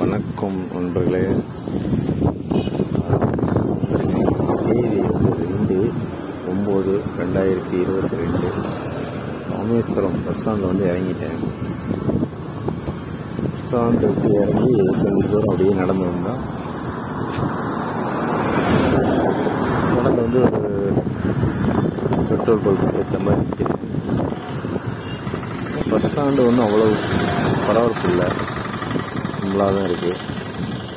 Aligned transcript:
வணக்கம் 0.00 0.56
நண்பர்களே. 0.74 1.20
தேதி 4.66 5.00
வந்து 5.08 5.32
ரெண்டு 5.40 5.76
ஒம்பது 6.52 6.92
ரெண்டாயிரத்தி 7.20 7.74
இருபத்தி 7.82 8.20
ரெண்டு 8.20 8.48
ராமேஸ்வரம் 9.50 10.16
பஸ் 10.26 10.38
ஸ்டாண்டில் 10.40 10.70
வந்து 10.70 10.84
இறங்கிட்டேன். 10.90 11.40
பஸ் 13.42 13.64
ஸ்டாண்ட் 13.64 14.04
விட்டு 14.06 14.30
இறங்கி 14.42 14.70
கொஞ்சம் 15.00 15.30
தூரம் 15.32 15.50
அப்படியே 15.50 15.74
நடந்து 15.80 16.06
வந்தோம் 16.10 16.42
நடந்து 19.96 20.22
வந்து 20.26 20.42
ஒரு 20.60 20.72
பெட்ரோல் 22.30 22.64
பல்க் 22.66 22.98
ஏற்ற 23.02 23.18
மாதிரி 23.26 23.44
நிற்கிறேன் 23.48 23.78
பஸ் 25.90 26.08
ஸ்டாண்டு 26.12 26.46
ஒன்றும் 26.48 26.66
அவ்வளோ 26.68 26.88
பரவாயில்ல 27.66 28.24
கும்பலாக 29.50 29.72
தான் 29.76 29.88
இருக்குது 29.90 30.16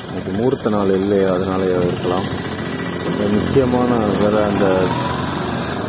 இன்னைக்கு 0.07 0.31
மூர்த்த 0.39 0.71
நாள் 0.73 0.91
இல்லை 0.97 1.19
அதனால 1.35 1.61
இருக்கலாம். 1.77 2.25
முக்கியமான 3.37 3.91
வேற 4.19 4.35
அந்த 4.49 4.65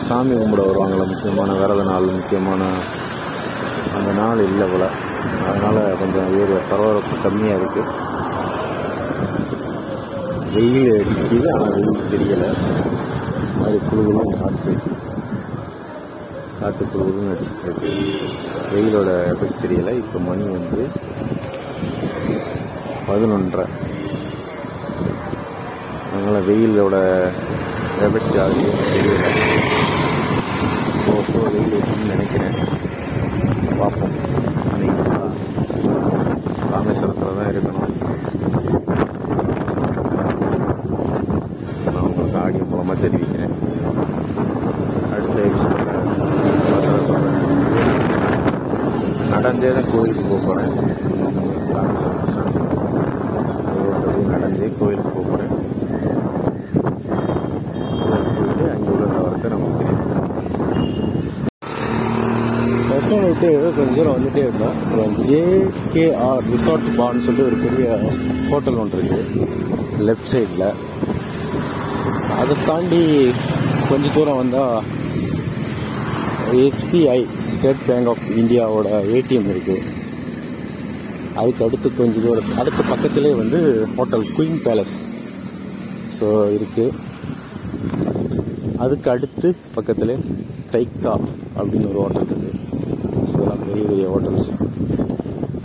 சாமி 0.06 0.34
கும்பிட 0.38 0.62
வருவாங்கள 0.68 1.02
முக்கியமான 1.10 1.50
விரத 1.60 1.82
நாள் 1.90 2.06
முக்கியமான 2.18 2.62
அந்த 3.98 4.10
நாள் 4.20 4.40
இல்லை 4.46 4.66
போல். 4.72 4.86
அதனால் 5.50 5.98
கொஞ்சம் 6.00 6.30
ஏரியா 6.40 6.62
பரபரப்பு 6.70 7.16
கம்மியாக 7.24 7.60
இருக்குது 7.60 7.92
வெயில் 10.56 10.90
அடிக்குது 10.96 11.48
ஆனால் 11.54 11.74
வெயில் 11.76 12.10
தெரியலை. 12.14 12.50
அது 13.66 13.76
குழுவிலும் 13.88 14.34
காற்று 14.42 14.74
காற்று 16.60 16.84
குழுகுலும் 16.92 17.32
அடிச்சுட்டு 17.34 17.66
இருக்கு. 17.68 17.90
வெயிலோட 18.74 19.10
எஃபெக்ட் 19.32 19.64
தெரியலை. 19.64 19.94
இப்போ 20.04 20.20
மணி 20.30 20.46
வந்து 20.58 20.82
பதினொன்றரை. 23.14 23.64
அதனால் 26.12 26.46
வெயிலோட 26.46 26.96
எஃபெக்ட் 28.06 28.38
ஆகுது 28.44 28.70
தெரியல. 28.92 29.26
போக 31.04 31.42
வெயில் 31.52 31.74
இருக்குன்னு 31.76 32.10
நினைக்கிறேன். 32.12 32.56
பார்ப்போம். 33.80 34.16
ராமேஸ்வரத்தில் 36.72 37.38
தான் 37.38 37.52
இருக்கணும். 37.52 37.92
நான் 41.92 42.06
உங்களுக்கு 42.08 42.40
ஆடியோ 42.44 42.66
மூலமாக 42.72 42.98
தெரிவிக்கிறேன். 43.04 43.56
அடுத்த 45.14 45.38
எபிசோட 45.46 45.80
நடந்தே 49.34 49.72
தான் 49.78 49.90
கோயிலுக்கு 49.92 50.24
போக 50.32 50.40
போகிறேன் 50.48 50.72
நடந்தே 54.32 54.68
கோயிலுக்கு 54.78 55.10
போக 55.14 55.24
போகிறேன் 55.28 55.52
போயிட்டு 58.36 58.64
அங்கே 58.74 58.88
உள்ள 58.94 59.04
நிலவரத்தை 59.10 59.48
நமக்கு 59.52 59.78
தெரியும் 59.80 60.02
பஸ் 62.90 63.04
ஸ்டாண்ட் 63.04 63.23
விட்டு 63.34 63.48
கொஞ்சம் 63.76 63.96
தூரம் 63.96 64.14
வந்துட்டே 64.14 64.42
இருந்தோம். 64.44 64.74
அப்புறம் 64.80 65.14
ஜேகேஆர் 65.28 66.44
ரிசார்ட் 66.50 66.88
பான்னு 66.98 67.22
சொல்லிட்டு 67.24 67.46
ஒரு 67.46 67.56
பெரிய 67.62 67.86
ஹோட்டல் 68.50 68.78
ஒன்று 68.82 69.00
இருக்குது 69.00 69.46
லெஃப்ட் 70.08 70.30
சைடில் 70.32 70.66
அதை 72.36 72.54
தாண்டி 72.66 73.00
கொஞ்சம் 73.88 74.14
தூரம் 74.14 74.40
வந்தால் 74.42 74.78
எஸ்பிஐ 76.60 77.18
ஸ்டேட் 77.50 77.84
பேங்க் 77.86 78.10
ஆஃப் 78.12 78.24
இந்தியாவோட 78.36 78.88
ஏடிஎம் 79.16 79.50
இருக்குது 79.54 79.82
அதுக்கு 81.36 81.64
அடுத்து 81.66 81.90
கொஞ்சம் 81.94 82.24
தூரம் 82.26 82.52
அடுத்த 82.60 82.80
பக்கத்திலே 82.90 83.32
வந்து 83.34 83.60
ஹோட்டல் 83.96 84.26
குயின் 84.36 84.62
பேலஸ் 84.66 84.96
ஸோ 86.18 86.28
இருக்குது 86.56 86.92
அதுக்கு 88.78 89.08
அடுத்து 89.10 89.48
பக்கத்திலே 89.74 90.16
டைக்கா 90.74 91.14
அப்படின்னு 91.58 91.88
ஒரு 91.92 92.00
ஹோட்டல் 92.04 92.30
இருக்குது 92.30 92.53
இதெல்லாம் 93.34 93.62
பெரிய 93.68 93.84
பெரிய 93.90 94.06
ஹோட்டல்ஸ் 94.14 94.50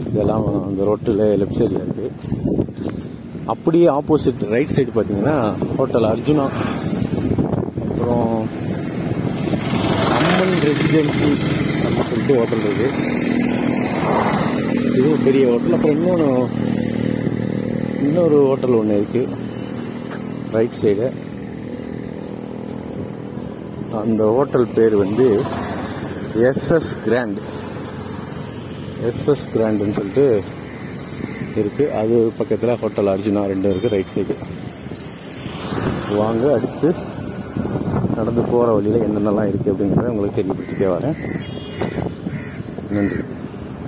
இதெல்லாம் 0.10 0.46
அந்த 0.68 0.82
ரோட்டில் 0.90 1.24
லெஃப்ட் 1.42 1.60
சைடில் 1.60 1.84
இருக்குது 1.84 2.16
அப்படியே 3.54 3.88
ஆப்போசிட் 3.98 4.42
ரைட் 4.54 4.74
சைடு 4.76 4.92
பார்த்தீங்கன்னா 4.96 5.38
ஹோட்டல் 5.78 6.08
அர்ஜுனா. 6.12 6.46
அப்புறம் 7.90 8.34
அம்மன் 10.18 10.58
ரெசிடென்சி 10.68 11.32
அப்படின்னு 11.84 12.10
சொல்லிட்டு 12.10 12.40
ஹோட்டல் 12.40 12.66
இருக்கு. 12.68 12.90
இதுவும் 14.98 15.26
பெரிய 15.28 15.46
ஹோட்டல் 15.52 15.76
அப்புறம் 15.78 15.98
இன்னொன்று 15.98 16.30
இன்னொரு 18.08 18.38
ஹோட்டல் 18.50 18.78
ஒன்று 18.80 19.00
இருக்கு. 19.00 19.24
ரைட் 20.58 20.80
சைடு 20.82 21.08
அந்த 24.02 24.24
ஹோட்டல் 24.36 24.68
பேர் 24.76 24.96
வந்து 25.04 25.28
எஸ்எஸ் 26.50 26.94
கிராண்ட் 27.06 27.40
எஸ்எஸ் 29.08 29.46
கிராண்டுன்னு 29.54 29.98
சொல்லிட்டு 29.98 30.26
இருக்குது 31.62 31.92
அது 32.02 32.16
பக்கத்தில் 32.38 32.80
ஹோட்டல் 32.82 33.12
அர்ஜுனா 33.14 33.44
ரெண்டு 33.52 33.72
இருக்குது 33.74 33.94
ரைட் 33.96 34.14
சைடு 34.16 34.36
வாங்க 36.20 36.46
அடுத்து 36.58 36.90
நடந்து 38.18 38.42
போகிற 38.52 38.70
வழியில் 38.76 39.06
என்னென்னலாம் 39.08 39.50
இருக்குது 39.52 39.72
அப்படிங்கிறத 39.74 40.14
உங்களுக்கு 40.14 40.40
தெரியப்படுத்திட்டே 40.40 40.90
வரேன். 40.96 41.18
நன்றி. 42.96 43.22